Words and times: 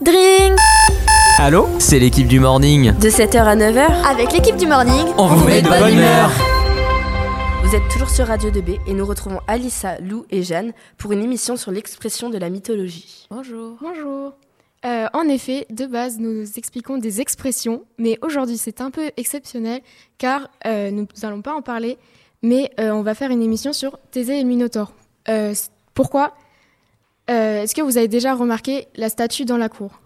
Dring 0.00 0.54
Allô 1.38 1.66
C'est 1.80 1.98
l'équipe 1.98 2.28
du 2.28 2.38
morning. 2.38 2.92
De 2.98 3.08
7h 3.08 3.38
à 3.38 3.56
9h, 3.56 4.06
avec 4.08 4.32
l'équipe 4.32 4.56
du 4.56 4.66
morning, 4.66 5.06
on, 5.18 5.26
vous 5.26 5.44
met 5.44 5.60
de 5.60 5.68
bonne 5.68 5.92
humeur. 5.92 6.30
Vous 7.64 7.74
êtes 7.74 7.88
toujours 7.90 8.08
sur 8.08 8.26
Radio 8.28 8.50
2B 8.50 8.78
et 8.86 8.94
nous 8.94 9.04
retrouvons 9.04 9.40
Alissa, 9.48 9.98
Lou 9.98 10.24
et 10.30 10.44
Jeanne 10.44 10.72
pour 10.98 11.10
une 11.12 11.22
émission 11.22 11.56
sur 11.56 11.72
l'expression 11.72 12.30
de 12.30 12.38
la 12.38 12.48
mythologie. 12.48 13.26
Bonjour. 13.30 13.76
Bonjour. 13.80 14.34
Euh, 14.84 15.06
en 15.12 15.28
effet, 15.28 15.66
de 15.70 15.86
base, 15.86 16.18
nous 16.18 16.44
expliquons 16.56 16.98
des 16.98 17.20
expressions, 17.20 17.82
mais 17.98 18.18
aujourd'hui 18.22 18.56
c'est 18.56 18.80
un 18.80 18.92
peu 18.92 19.10
exceptionnel 19.16 19.80
car 20.18 20.48
euh, 20.66 20.92
nous 20.92 21.08
n'allons 21.22 21.42
pas 21.42 21.54
en 21.54 21.62
parler, 21.62 21.98
mais 22.42 22.70
euh, 22.78 22.90
on 22.90 23.02
va 23.02 23.14
faire 23.14 23.30
une 23.30 23.42
émission 23.42 23.72
sur 23.72 23.98
Thésée 24.12 24.38
et 24.38 24.44
Minotaure. 24.44 24.92
Euh, 25.28 25.54
pourquoi 25.94 26.34
Euh, 27.30 27.62
Est-ce 27.62 27.74
que 27.74 27.82
vous 27.82 27.98
avez 27.98 28.08
déjà 28.08 28.34
remarqué 28.34 28.86
la 28.96 29.08
statue 29.08 29.44
dans 29.44 29.56
la 29.58 29.68
cour? 29.68 30.00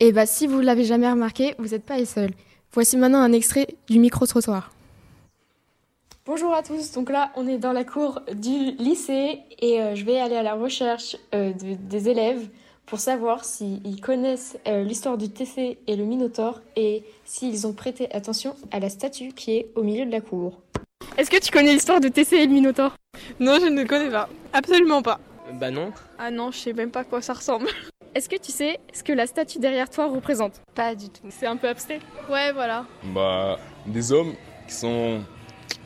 Eh 0.00 0.12
bien, 0.12 0.26
si 0.26 0.46
vous 0.46 0.58
ne 0.58 0.62
l'avez 0.66 0.84
jamais 0.84 1.10
remarqué, 1.10 1.54
vous 1.58 1.68
n'êtes 1.68 1.84
pas 1.84 1.96
les 1.96 2.04
seuls. 2.04 2.32
Voici 2.72 2.96
maintenant 2.98 3.20
un 3.20 3.32
extrait 3.32 3.68
du 3.88 3.98
micro-trottoir. 3.98 4.70
Bonjour 6.26 6.52
à 6.52 6.62
tous, 6.62 6.90
donc 6.92 7.08
là 7.10 7.30
on 7.36 7.46
est 7.46 7.56
dans 7.56 7.72
la 7.72 7.84
cour 7.84 8.20
du 8.34 8.72
lycée 8.80 9.38
et 9.60 9.80
euh, 9.80 9.94
je 9.94 10.04
vais 10.04 10.18
aller 10.18 10.34
à 10.34 10.42
la 10.42 10.54
recherche 10.54 11.16
euh, 11.34 11.52
de- 11.52 11.76
des 11.88 12.08
élèves 12.08 12.48
pour 12.84 12.98
savoir 12.98 13.44
s'ils 13.44 14.00
connaissent 14.00 14.58
euh, 14.66 14.82
l'histoire 14.82 15.18
du 15.18 15.28
Thésée 15.30 15.78
et 15.86 15.94
le 15.94 16.02
Minotaure 16.04 16.60
et 16.74 17.04
s'ils 17.24 17.64
ont 17.68 17.72
prêté 17.72 18.12
attention 18.12 18.56
à 18.72 18.80
la 18.80 18.90
statue 18.90 19.28
qui 19.34 19.52
est 19.56 19.68
au 19.76 19.84
milieu 19.84 20.04
de 20.04 20.10
la 20.10 20.20
cour. 20.20 20.58
Est-ce 21.16 21.30
que 21.30 21.38
tu 21.40 21.52
connais 21.52 21.72
l'histoire 21.72 22.00
de 22.00 22.08
Thésée 22.08 22.42
et 22.42 22.46
le 22.46 22.52
Minotaure 22.52 22.96
Non, 23.38 23.58
je 23.60 23.66
ne 23.68 23.84
connais 23.84 24.10
pas. 24.10 24.28
Absolument 24.52 25.02
pas. 25.02 25.20
Bah 25.54 25.70
non. 25.70 25.92
Ah 26.18 26.30
non, 26.30 26.50
je 26.50 26.58
sais 26.58 26.72
même 26.72 26.90
pas 26.90 27.00
à 27.00 27.04
quoi 27.04 27.22
ça 27.22 27.34
ressemble. 27.34 27.68
Est-ce 28.14 28.28
que 28.28 28.36
tu 28.36 28.50
sais 28.50 28.80
ce 28.92 29.02
que 29.02 29.12
la 29.12 29.26
statue 29.26 29.58
derrière 29.58 29.90
toi 29.90 30.06
représente? 30.06 30.60
Pas 30.74 30.94
du 30.94 31.08
tout. 31.08 31.22
C'est 31.28 31.46
un 31.46 31.56
peu 31.56 31.68
abstrait. 31.68 32.00
Ouais, 32.30 32.52
voilà. 32.52 32.86
Bah, 33.14 33.58
des 33.86 34.10
hommes 34.12 34.34
qui 34.66 34.74
sont 34.74 35.20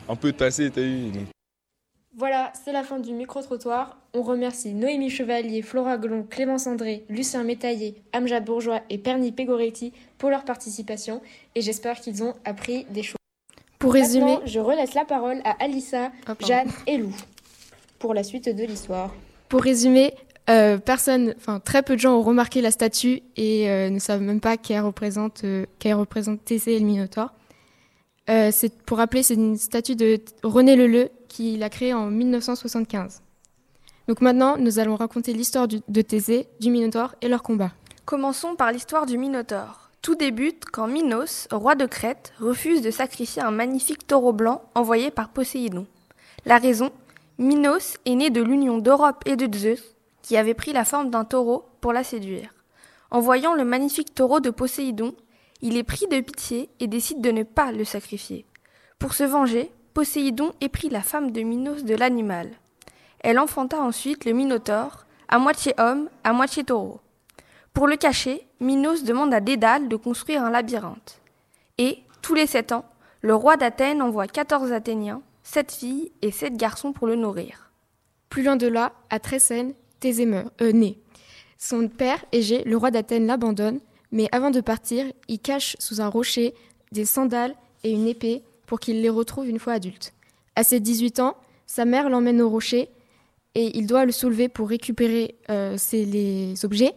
un 0.07 0.15
peu 0.15 0.31
tassés, 0.31 0.71
t'as 0.71 0.81
vu 0.81 1.11
donc 1.11 1.27
Voilà, 2.15 2.51
c'est 2.53 2.71
la 2.71 2.83
fin 2.83 2.99
du 2.99 3.13
micro-trottoir. 3.13 3.97
On 4.13 4.21
remercie 4.21 4.73
Noémie 4.73 5.09
Chevalier, 5.09 5.61
Flora 5.61 5.97
Glon, 5.97 6.23
Clémence 6.23 6.67
André, 6.67 7.05
Lucien 7.09 7.43
Métaillé, 7.43 8.01
Amjad 8.13 8.45
Bourgeois 8.45 8.81
et 8.89 8.97
Perny 8.97 9.31
Pégoretti 9.31 9.93
pour 10.17 10.29
leur 10.29 10.43
participation 10.45 11.21
et 11.55 11.61
j'espère 11.61 11.99
qu'ils 11.99 12.23
ont 12.23 12.33
appris 12.45 12.85
des 12.85 13.03
choses. 13.03 13.17
Pour 13.77 13.93
résumer, 13.93 14.37
je 14.45 14.59
relaisse 14.59 14.93
la 14.93 15.05
parole 15.05 15.41
à 15.43 15.61
Alissa, 15.63 16.11
Jeanne 16.39 16.71
et 16.87 16.97
Lou 16.97 17.13
pour 17.99 18.13
la 18.13 18.23
suite 18.23 18.49
de 18.49 18.63
l'histoire. 18.63 19.11
Pour 19.51 19.63
résumer, 19.63 20.13
euh, 20.49 20.77
très 21.65 21.83
peu 21.83 21.95
de 21.97 21.99
gens 21.99 22.15
ont 22.15 22.21
remarqué 22.21 22.61
la 22.61 22.71
statue 22.71 23.21
et 23.35 23.69
euh, 23.69 23.89
ne 23.89 23.99
savent 23.99 24.21
même 24.21 24.39
pas 24.39 24.55
qu'elle 24.55 24.79
représente, 24.79 25.43
euh, 25.43 25.65
Thésée 26.45 26.75
et 26.75 26.79
le 26.79 26.85
Minotaure. 26.85 27.33
Euh, 28.29 28.49
pour 28.85 28.99
rappeler, 28.99 29.23
c'est 29.23 29.33
une 29.33 29.57
statue 29.57 29.97
de 29.97 30.21
René 30.41 30.77
Leleu 30.77 31.09
qui 31.27 31.57
l'a 31.57 31.69
créée 31.69 31.93
en 31.93 32.05
1975. 32.05 33.21
Donc 34.07 34.21
maintenant, 34.21 34.55
nous 34.55 34.79
allons 34.79 34.95
raconter 34.95 35.33
l'histoire 35.33 35.67
de 35.67 36.01
Thésée, 36.01 36.47
du 36.61 36.71
Minotaure 36.71 37.15
et 37.21 37.27
leur 37.27 37.43
combat. 37.43 37.71
Commençons 38.05 38.55
par 38.55 38.71
l'histoire 38.71 39.05
du 39.05 39.17
Minotaure. 39.17 39.89
Tout 40.01 40.15
débute 40.15 40.63
quand 40.71 40.87
Minos, 40.87 41.49
roi 41.51 41.75
de 41.75 41.85
Crète, 41.87 42.31
refuse 42.39 42.81
de 42.81 42.89
sacrifier 42.89 43.41
un 43.41 43.51
magnifique 43.51 44.07
taureau 44.07 44.31
blanc 44.31 44.61
envoyé 44.75 45.11
par 45.11 45.27
Poséidon. 45.27 45.87
La 46.45 46.57
raison 46.57 46.91
Minos 47.41 47.97
est 48.05 48.13
né 48.13 48.29
de 48.29 48.43
l'union 48.43 48.77
d'Europe 48.77 49.23
et 49.25 49.35
de 49.35 49.51
Zeus, 49.57 49.95
qui 50.21 50.37
avait 50.37 50.53
pris 50.53 50.73
la 50.73 50.85
forme 50.85 51.09
d'un 51.09 51.25
taureau 51.25 51.65
pour 51.81 51.91
la 51.91 52.03
séduire. 52.03 52.53
En 53.09 53.19
voyant 53.19 53.55
le 53.55 53.65
magnifique 53.65 54.13
taureau 54.13 54.39
de 54.39 54.51
Poséidon, 54.51 55.15
il 55.63 55.75
est 55.75 55.81
pris 55.83 56.05
de 56.05 56.19
pitié 56.19 56.69
et 56.79 56.85
décide 56.85 57.19
de 57.19 57.31
ne 57.31 57.41
pas 57.41 57.71
le 57.71 57.83
sacrifier. 57.83 58.45
Pour 58.99 59.15
se 59.15 59.23
venger, 59.23 59.71
Poséidon 59.95 60.51
éprit 60.61 60.89
la 60.89 61.01
femme 61.01 61.31
de 61.31 61.41
Minos 61.41 61.83
de 61.83 61.95
l'animal. 61.95 62.51
Elle 63.21 63.39
enfanta 63.39 63.81
ensuite 63.81 64.25
le 64.25 64.33
Minotaure, 64.33 65.07
à 65.27 65.39
moitié 65.39 65.73
homme, 65.79 66.09
à 66.23 66.33
moitié 66.33 66.63
taureau. 66.63 66.99
Pour 67.73 67.87
le 67.87 67.95
cacher, 67.95 68.45
Minos 68.59 69.03
demande 69.03 69.33
à 69.33 69.39
Dédale 69.39 69.87
de 69.87 69.95
construire 69.95 70.43
un 70.43 70.51
labyrinthe. 70.51 71.19
Et, 71.79 72.03
tous 72.21 72.35
les 72.35 72.45
sept 72.45 72.71
ans, 72.71 72.85
le 73.21 73.33
roi 73.33 73.57
d'Athènes 73.57 74.03
envoie 74.03 74.27
14 74.27 74.71
Athéniens, 74.71 75.23
sept 75.43 75.71
filles 75.71 76.11
et 76.21 76.31
sept 76.31 76.55
garçons 76.55 76.93
pour 76.93 77.07
le 77.07 77.15
nourrir. 77.15 77.71
Plus 78.29 78.43
loin 78.43 78.55
de 78.55 78.67
là, 78.67 78.93
à 79.09 79.19
Trécène, 79.19 79.73
Thésée 79.99 80.25
meurt, 80.25 80.49
euh, 80.61 80.71
naît. 80.71 80.97
Son 81.57 81.87
père, 81.87 82.23
Égée, 82.31 82.63
le 82.63 82.77
roi 82.77 82.91
d'Athènes, 82.91 83.27
l'abandonne, 83.27 83.79
mais 84.11 84.27
avant 84.31 84.51
de 84.51 84.61
partir, 84.61 85.05
il 85.27 85.39
cache 85.39 85.75
sous 85.79 86.01
un 86.01 86.07
rocher 86.07 86.53
des 86.91 87.05
sandales 87.05 87.55
et 87.83 87.91
une 87.91 88.07
épée 88.07 88.43
pour 88.65 88.79
qu'il 88.79 89.01
les 89.01 89.09
retrouve 89.09 89.47
une 89.47 89.59
fois 89.59 89.73
adulte. 89.73 90.13
À 90.55 90.63
ses 90.63 90.79
18 90.79 91.19
ans, 91.19 91.35
sa 91.67 91.85
mère 91.85 92.09
l'emmène 92.09 92.41
au 92.41 92.49
rocher 92.49 92.89
et 93.55 93.77
il 93.77 93.85
doit 93.85 94.05
le 94.05 94.11
soulever 94.11 94.49
pour 94.49 94.69
récupérer 94.69 95.35
euh, 95.49 95.77
ses- 95.77 96.05
les 96.05 96.65
objets. 96.65 96.93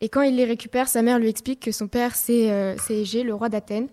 Et 0.00 0.08
quand 0.08 0.22
il 0.22 0.36
les 0.36 0.44
récupère, 0.44 0.88
sa 0.88 1.02
mère 1.02 1.18
lui 1.18 1.28
explique 1.28 1.60
que 1.60 1.72
son 1.72 1.88
père, 1.88 2.14
c'est 2.14 2.50
euh, 2.50 2.76
Égée, 2.88 3.22
le 3.22 3.34
roi 3.34 3.48
d'Athènes. 3.48 3.88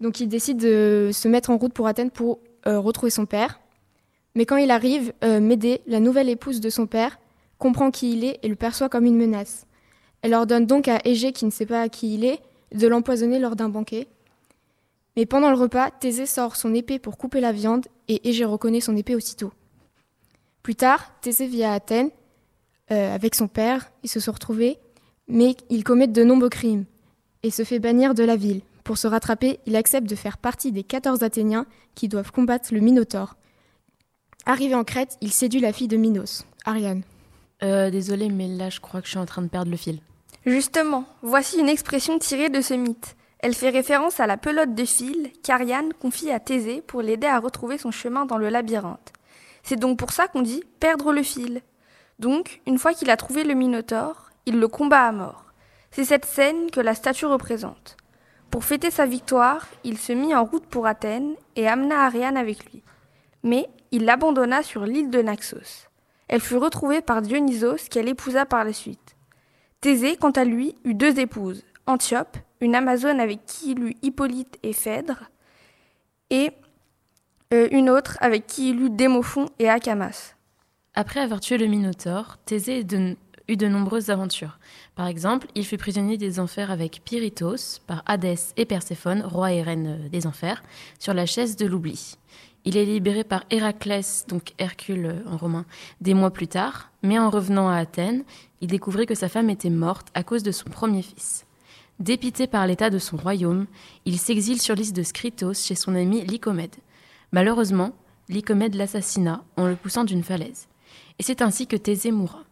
Donc 0.00 0.20
il 0.20 0.28
décide 0.28 0.58
de 0.58 1.10
se 1.12 1.28
mettre 1.28 1.50
en 1.50 1.56
route 1.58 1.72
pour 1.72 1.86
Athènes 1.86 2.10
pour 2.10 2.38
retrouver 2.66 3.10
son 3.10 3.26
père. 3.26 3.60
Mais 4.34 4.44
quand 4.44 4.56
il 4.56 4.70
arrive, 4.70 5.12
euh, 5.24 5.40
Médée, 5.40 5.80
la 5.86 6.00
nouvelle 6.00 6.28
épouse 6.28 6.60
de 6.60 6.70
son 6.70 6.86
père, 6.86 7.18
comprend 7.58 7.90
qui 7.90 8.12
il 8.12 8.24
est 8.24 8.38
et 8.42 8.48
le 8.48 8.54
perçoit 8.54 8.88
comme 8.88 9.06
une 9.06 9.16
menace. 9.16 9.66
Elle 10.22 10.34
ordonne 10.34 10.66
donc 10.66 10.88
à 10.88 11.00
Égée, 11.04 11.32
qui 11.32 11.46
ne 11.46 11.50
sait 11.50 11.66
pas 11.66 11.88
qui 11.88 12.14
il 12.14 12.24
est, 12.24 12.40
de 12.74 12.86
l'empoisonner 12.86 13.38
lors 13.38 13.56
d'un 13.56 13.68
banquet. 13.68 14.08
Mais 15.16 15.24
pendant 15.24 15.50
le 15.50 15.56
repas, 15.56 15.90
Thésée 15.90 16.26
sort 16.26 16.56
son 16.56 16.74
épée 16.74 16.98
pour 16.98 17.16
couper 17.16 17.40
la 17.40 17.52
viande 17.52 17.86
et 18.08 18.28
Égée 18.28 18.44
reconnaît 18.44 18.80
son 18.80 18.96
épée 18.96 19.14
aussitôt. 19.14 19.52
Plus 20.62 20.74
tard, 20.74 21.12
Thésée 21.22 21.46
vit 21.46 21.64
à 21.64 21.72
Athènes 21.72 22.10
euh, 22.90 23.14
avec 23.14 23.34
son 23.34 23.48
père, 23.48 23.90
ils 24.02 24.10
se 24.10 24.20
sont 24.20 24.32
retrouvés, 24.32 24.78
mais 25.28 25.56
ils 25.70 25.82
commettent 25.82 26.12
de 26.12 26.22
nombreux 26.24 26.48
crimes 26.48 26.84
et 27.42 27.50
se 27.50 27.64
fait 27.64 27.78
bannir 27.78 28.14
de 28.14 28.22
la 28.22 28.36
ville. 28.36 28.60
Pour 28.86 28.98
se 28.98 29.08
rattraper, 29.08 29.58
il 29.66 29.74
accepte 29.74 30.08
de 30.08 30.14
faire 30.14 30.38
partie 30.38 30.70
des 30.70 30.84
14 30.84 31.24
Athéniens 31.24 31.66
qui 31.96 32.06
doivent 32.06 32.30
combattre 32.30 32.72
le 32.72 32.78
Minotaure. 32.78 33.34
Arrivé 34.46 34.76
en 34.76 34.84
Crète, 34.84 35.18
il 35.20 35.32
séduit 35.32 35.58
la 35.58 35.72
fille 35.72 35.88
de 35.88 35.96
Minos, 35.96 36.46
Ariane. 36.64 37.02
Euh, 37.64 37.90
désolé, 37.90 38.28
mais 38.28 38.46
là, 38.46 38.70
je 38.70 38.78
crois 38.78 39.00
que 39.00 39.06
je 39.06 39.10
suis 39.10 39.18
en 39.18 39.26
train 39.26 39.42
de 39.42 39.48
perdre 39.48 39.72
le 39.72 39.76
fil. 39.76 39.98
Justement, 40.46 41.04
voici 41.22 41.58
une 41.58 41.68
expression 41.68 42.20
tirée 42.20 42.48
de 42.48 42.60
ce 42.60 42.74
mythe. 42.74 43.16
Elle 43.40 43.54
fait 43.54 43.70
référence 43.70 44.20
à 44.20 44.28
la 44.28 44.36
pelote 44.36 44.76
de 44.76 44.84
fil 44.84 45.32
qu'Ariane 45.42 45.92
confie 45.92 46.30
à 46.30 46.38
Thésée 46.38 46.80
pour 46.80 47.02
l'aider 47.02 47.26
à 47.26 47.40
retrouver 47.40 47.78
son 47.78 47.90
chemin 47.90 48.24
dans 48.24 48.38
le 48.38 48.50
labyrinthe. 48.50 49.12
C'est 49.64 49.80
donc 49.80 49.98
pour 49.98 50.12
ça 50.12 50.28
qu'on 50.28 50.42
dit 50.42 50.62
perdre 50.78 51.12
le 51.12 51.24
fil. 51.24 51.60
Donc, 52.20 52.60
une 52.68 52.78
fois 52.78 52.94
qu'il 52.94 53.10
a 53.10 53.16
trouvé 53.16 53.42
le 53.42 53.54
Minotaure, 53.54 54.30
il 54.46 54.60
le 54.60 54.68
combat 54.68 55.08
à 55.08 55.10
mort. 55.10 55.46
C'est 55.90 56.04
cette 56.04 56.24
scène 56.24 56.70
que 56.70 56.78
la 56.78 56.94
statue 56.94 57.26
représente. 57.26 57.96
Pour 58.50 58.64
fêter 58.64 58.90
sa 58.90 59.06
victoire, 59.06 59.66
il 59.84 59.98
se 59.98 60.12
mit 60.12 60.34
en 60.34 60.44
route 60.44 60.66
pour 60.66 60.86
Athènes 60.86 61.34
et 61.56 61.68
amena 61.68 62.04
Ariane 62.04 62.36
avec 62.36 62.64
lui. 62.72 62.82
Mais 63.42 63.68
il 63.90 64.04
l'abandonna 64.04 64.62
sur 64.62 64.84
l'île 64.84 65.10
de 65.10 65.22
Naxos. 65.22 65.88
Elle 66.28 66.40
fut 66.40 66.56
retrouvée 66.56 67.02
par 67.02 67.22
Dionysos 67.22 67.88
qu'elle 67.90 68.08
épousa 68.08 68.46
par 68.46 68.64
la 68.64 68.72
suite. 68.72 69.16
Thésée, 69.80 70.16
quant 70.16 70.30
à 70.30 70.44
lui, 70.44 70.74
eut 70.84 70.94
deux 70.94 71.20
épouses, 71.20 71.64
Antiope, 71.86 72.36
une 72.60 72.74
Amazone 72.74 73.20
avec 73.20 73.44
qui 73.46 73.72
il 73.72 73.84
eut 73.84 73.94
Hippolyte 74.02 74.58
et 74.62 74.72
Phèdre, 74.72 75.30
et 76.30 76.50
euh, 77.52 77.68
une 77.70 77.90
autre 77.90 78.16
avec 78.20 78.46
qui 78.46 78.70
il 78.70 78.80
eut 78.82 78.90
Démophon 78.90 79.46
et 79.58 79.68
Acamas. 79.68 80.34
Après 80.94 81.20
avoir 81.20 81.40
tué 81.40 81.58
le 81.58 81.66
Minotaure, 81.66 82.38
Thésée 82.46 82.82
eut 83.48 83.56
de 83.56 83.68
nombreuses 83.68 84.10
aventures. 84.10 84.58
Par 84.94 85.06
exemple, 85.06 85.46
il 85.54 85.64
fut 85.64 85.76
prisonnier 85.76 86.18
des 86.18 86.40
enfers 86.40 86.70
avec 86.70 87.02
Pyritos 87.04 87.80
par 87.86 88.02
Hadès 88.06 88.52
et 88.56 88.64
Perséphone, 88.64 89.22
roi 89.22 89.52
et 89.52 89.62
reine 89.62 89.98
euh, 90.00 90.08
des 90.08 90.26
enfers, 90.26 90.62
sur 90.98 91.14
la 91.14 91.26
chaise 91.26 91.56
de 91.56 91.66
l'oubli. 91.66 92.16
Il 92.64 92.76
est 92.76 92.84
libéré 92.84 93.22
par 93.22 93.44
Héraclès, 93.50 94.26
donc 94.26 94.52
Hercule 94.58 95.06
euh, 95.06 95.30
en 95.30 95.36
romain, 95.36 95.64
des 96.00 96.14
mois 96.14 96.32
plus 96.32 96.48
tard, 96.48 96.90
mais 97.02 97.18
en 97.18 97.30
revenant 97.30 97.68
à 97.68 97.76
Athènes, 97.76 98.24
il 98.60 98.68
découvrit 98.68 99.06
que 99.06 99.14
sa 99.14 99.28
femme 99.28 99.50
était 99.50 99.70
morte 99.70 100.08
à 100.14 100.22
cause 100.22 100.42
de 100.42 100.50
son 100.50 100.68
premier 100.68 101.02
fils. 101.02 101.46
Dépité 102.00 102.46
par 102.46 102.66
l'état 102.66 102.90
de 102.90 102.98
son 102.98 103.16
royaume, 103.16 103.66
il 104.04 104.18
s'exile 104.18 104.60
sur 104.60 104.74
l'île 104.74 104.92
de 104.92 105.02
Scritos 105.02 105.54
chez 105.54 105.74
son 105.74 105.94
ami 105.94 106.22
Lycomède. 106.22 106.74
Malheureusement, 107.32 107.92
Lycomède 108.28 108.74
l'assassina 108.74 109.44
en 109.56 109.66
le 109.66 109.76
poussant 109.76 110.04
d'une 110.04 110.24
falaise. 110.24 110.68
Et 111.18 111.22
c'est 111.22 111.42
ainsi 111.42 111.66
que 111.66 111.76
Thésée 111.76 112.10
mourra. 112.10 112.42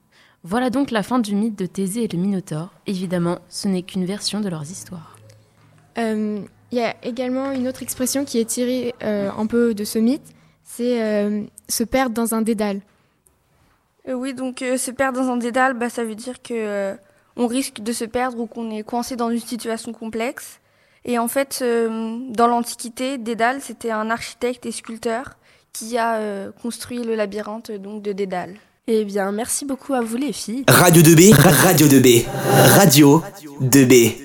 Voilà 0.47 0.69
donc 0.69 0.91
la 0.91 1.03
fin 1.03 1.19
du 1.19 1.35
mythe 1.35 1.59
de 1.59 1.65
Thésée 1.65 2.05
et 2.05 2.09
le 2.09 2.19
Minotaure. 2.19 2.69
Évidemment, 2.87 3.39
ce 3.49 3.67
n'est 3.67 3.81
qu'une 3.81 4.05
version 4.05 4.41
de 4.41 4.51
leurs 4.51 4.71
histoires. 4.71 5.17
Euh, 5.97 6.41
il 6.71 6.79
y 6.79 6.83
a 6.83 6.95
également 7.03 7.51
une 7.53 7.67
autre 7.67 7.83
expression 7.83 8.27
qui 8.27 8.39
est 8.39 8.45
tirée 8.45 8.95
euh, 9.03 9.31
un 9.35 9.47
peu 9.47 9.75
de 9.75 9.85
ce 9.85 9.99
mythe, 9.99 10.35
c'est 10.63 11.03
euh, 11.03 11.45
se 11.71 11.83
perdre 11.83 12.15
dans 12.15 12.35
un 12.35 12.43
dédale. 12.43 12.83
oui, 14.07 14.35
donc 14.35 14.59
se 14.59 14.91
perdre 14.91 15.19
dans 15.19 15.31
un 15.31 15.39
dédale, 15.39 15.73
bah, 15.73 15.89
ça 15.89 16.05
veut 16.05 16.15
dire 16.15 16.43
que 16.43 16.95
on 17.37 17.47
risque 17.47 17.81
de 17.81 17.93
se 17.93 18.05
perdre 18.05 18.39
ou 18.39 18.47
qu'on 18.47 18.71
est 18.71 18.83
coincé 18.83 19.17
dans 19.17 19.31
une 19.31 19.41
situation 19.41 19.93
complexe. 19.93 20.61
Et 21.07 21.19
en 21.19 21.29
fait, 21.29 21.65
dans 21.65 22.47
l'Antiquité, 22.47 23.19
Dédale, 23.19 23.61
c'était 23.61 23.91
un 23.91 24.11
architecte 24.11 24.67
et 24.67 24.73
sculpteur 24.73 25.37
qui 25.73 25.99
a 25.99 26.51
construit 26.63 27.03
le 27.03 27.15
labyrinthe 27.15 27.73
donc 27.73 28.03
de 28.03 28.13
Dédale. 28.13 28.57
Eh 28.87 29.07
bien, 29.07 29.33
merci 29.33 29.65
beaucoup 29.65 29.95
à 29.95 30.03
vous 30.03 30.19
les 30.19 30.35
filles. 30.35 30.65
Radio 30.69 31.01
2B, 31.01 31.33
Radio 31.35 31.87
2B, 31.87 32.27
Radio 32.77 33.23
2B. 33.63 34.24